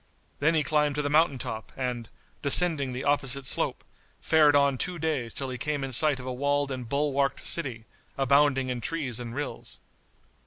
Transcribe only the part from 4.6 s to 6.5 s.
two days till he came in sight of a